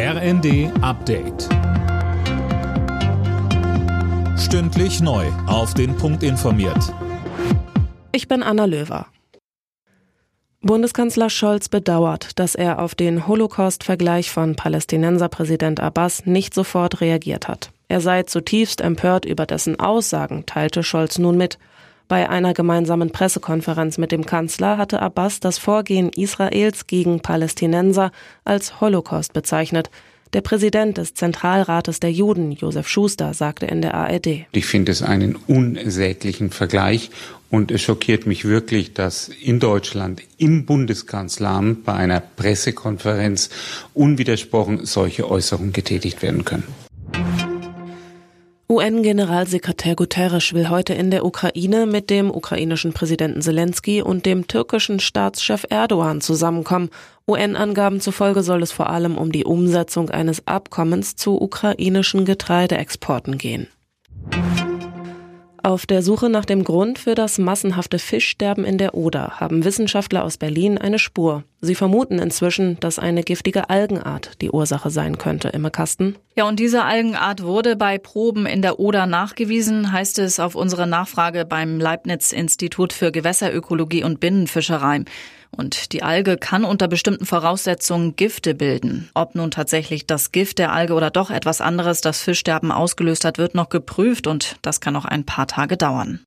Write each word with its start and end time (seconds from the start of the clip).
RND 0.00 0.70
Update. 0.80 1.48
Stündlich 4.38 5.00
neu. 5.00 5.26
Auf 5.48 5.74
den 5.74 5.96
Punkt 5.96 6.22
informiert. 6.22 6.94
Ich 8.12 8.28
bin 8.28 8.44
Anna 8.44 8.66
Löwer. 8.66 9.06
Bundeskanzler 10.60 11.30
Scholz 11.30 11.68
bedauert, 11.68 12.38
dass 12.38 12.54
er 12.54 12.78
auf 12.78 12.94
den 12.94 13.26
Holocaust-Vergleich 13.26 14.30
von 14.30 14.54
Palästinenserpräsident 14.54 15.80
Abbas 15.80 16.26
nicht 16.26 16.54
sofort 16.54 17.00
reagiert 17.00 17.48
hat. 17.48 17.72
Er 17.88 18.00
sei 18.00 18.22
zutiefst 18.22 18.80
empört 18.80 19.24
über 19.24 19.46
dessen 19.46 19.80
Aussagen, 19.80 20.46
teilte 20.46 20.84
Scholz 20.84 21.18
nun 21.18 21.36
mit. 21.36 21.58
Bei 22.08 22.30
einer 22.30 22.54
gemeinsamen 22.54 23.10
Pressekonferenz 23.10 23.98
mit 23.98 24.12
dem 24.12 24.24
Kanzler 24.24 24.78
hatte 24.78 25.02
Abbas 25.02 25.40
das 25.40 25.58
Vorgehen 25.58 26.08
Israels 26.08 26.86
gegen 26.86 27.20
Palästinenser 27.20 28.12
als 28.44 28.80
Holocaust 28.80 29.34
bezeichnet. 29.34 29.90
Der 30.32 30.40
Präsident 30.40 30.96
des 30.96 31.12
Zentralrates 31.12 32.00
der 32.00 32.10
Juden, 32.10 32.52
Josef 32.52 32.88
Schuster, 32.88 33.34
sagte 33.34 33.66
in 33.66 33.82
der 33.82 33.92
ARD. 33.92 34.46
Ich 34.52 34.64
finde 34.64 34.90
es 34.92 35.02
einen 35.02 35.36
unsäglichen 35.36 36.48
Vergleich 36.48 37.10
und 37.50 37.70
es 37.70 37.82
schockiert 37.82 38.26
mich 38.26 38.46
wirklich, 38.46 38.94
dass 38.94 39.28
in 39.28 39.60
Deutschland 39.60 40.22
im 40.38 40.64
Bundeskanzleramt 40.64 41.84
bei 41.84 41.92
einer 41.92 42.20
Pressekonferenz 42.20 43.50
unwidersprochen 43.92 44.86
solche 44.86 45.30
Äußerungen 45.30 45.74
getätigt 45.74 46.22
werden 46.22 46.46
können. 46.46 46.87
UN-Generalsekretär 48.70 49.96
Guterres 49.96 50.52
will 50.52 50.68
heute 50.68 50.92
in 50.92 51.10
der 51.10 51.24
Ukraine 51.24 51.86
mit 51.86 52.10
dem 52.10 52.30
ukrainischen 52.30 52.92
Präsidenten 52.92 53.40
Zelensky 53.40 54.02
und 54.02 54.26
dem 54.26 54.46
türkischen 54.46 55.00
Staatschef 55.00 55.64
Erdogan 55.70 56.20
zusammenkommen. 56.20 56.90
UN-Angaben 57.26 58.02
zufolge 58.02 58.42
soll 58.42 58.62
es 58.62 58.70
vor 58.70 58.90
allem 58.90 59.16
um 59.16 59.32
die 59.32 59.46
Umsetzung 59.46 60.10
eines 60.10 60.46
Abkommens 60.46 61.16
zu 61.16 61.40
ukrainischen 61.40 62.26
Getreideexporten 62.26 63.38
gehen. 63.38 63.68
Auf 65.62 65.86
der 65.86 66.02
Suche 66.02 66.28
nach 66.28 66.44
dem 66.44 66.62
Grund 66.62 66.98
für 66.98 67.14
das 67.14 67.38
massenhafte 67.38 67.98
Fischsterben 67.98 68.66
in 68.66 68.76
der 68.76 68.94
Oder 68.94 69.40
haben 69.40 69.64
Wissenschaftler 69.64 70.24
aus 70.24 70.36
Berlin 70.36 70.76
eine 70.76 70.98
Spur. 70.98 71.42
Sie 71.60 71.74
vermuten 71.74 72.20
inzwischen, 72.20 72.78
dass 72.78 73.00
eine 73.00 73.24
giftige 73.24 73.68
Algenart 73.68 74.40
die 74.40 74.50
Ursache 74.50 74.90
sein 74.90 75.18
könnte, 75.18 75.48
im 75.48 75.70
Kasten. 75.72 76.14
Ja, 76.36 76.46
und 76.46 76.60
diese 76.60 76.84
Algenart 76.84 77.42
wurde 77.42 77.74
bei 77.74 77.98
Proben 77.98 78.46
in 78.46 78.62
der 78.62 78.78
Oder 78.78 79.06
nachgewiesen, 79.06 79.90
heißt 79.90 80.20
es 80.20 80.38
auf 80.38 80.54
unsere 80.54 80.86
Nachfrage 80.86 81.44
beim 81.44 81.80
Leibniz-Institut 81.80 82.92
für 82.92 83.10
Gewässerökologie 83.10 84.04
und 84.04 84.20
Binnenfischerei. 84.20 85.04
Und 85.50 85.92
die 85.92 86.02
Alge 86.02 86.36
kann 86.36 86.64
unter 86.64 86.86
bestimmten 86.86 87.26
Voraussetzungen 87.26 88.14
Gifte 88.14 88.54
bilden. 88.54 89.10
Ob 89.14 89.34
nun 89.34 89.50
tatsächlich 89.50 90.06
das 90.06 90.30
Gift 90.30 90.58
der 90.58 90.72
Alge 90.72 90.94
oder 90.94 91.10
doch 91.10 91.30
etwas 91.30 91.60
anderes 91.60 92.00
das 92.00 92.20
Fischsterben 92.20 92.70
ausgelöst 92.70 93.24
hat, 93.24 93.38
wird 93.38 93.54
noch 93.54 93.68
geprüft 93.68 94.26
und 94.26 94.56
das 94.62 94.80
kann 94.80 94.94
noch 94.94 95.06
ein 95.06 95.24
paar 95.24 95.48
Tage 95.48 95.76
dauern. 95.76 96.20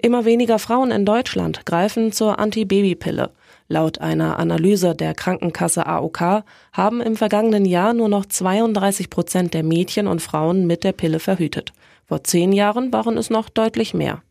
Immer 0.00 0.24
weniger 0.24 0.60
Frauen 0.60 0.92
in 0.92 1.04
Deutschland 1.04 1.66
greifen 1.66 2.12
zur 2.12 2.38
Antibabypille. 2.38 3.30
Laut 3.66 4.00
einer 4.00 4.38
Analyse 4.38 4.94
der 4.94 5.12
Krankenkasse 5.12 5.86
AOK 5.86 6.44
haben 6.72 7.00
im 7.00 7.16
vergangenen 7.16 7.64
Jahr 7.64 7.92
nur 7.94 8.08
noch 8.08 8.24
32 8.24 9.10
Prozent 9.10 9.54
der 9.54 9.64
Mädchen 9.64 10.06
und 10.06 10.22
Frauen 10.22 10.66
mit 10.66 10.84
der 10.84 10.92
Pille 10.92 11.18
verhütet. 11.18 11.72
Vor 12.06 12.22
zehn 12.22 12.52
Jahren 12.52 12.92
waren 12.92 13.18
es 13.18 13.28
noch 13.28 13.48
deutlich 13.48 13.92
mehr. 13.92 14.22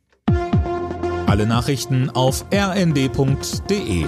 Alle 1.28 1.46
Nachrichten 1.46 2.10
auf 2.10 2.46
rnd.de 2.54 4.06